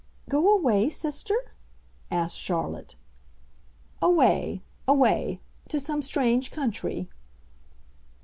[0.27, 1.53] "Go away, sister?"
[2.09, 2.95] asked Charlotte.
[4.01, 7.07] "Away—away; to some strange country."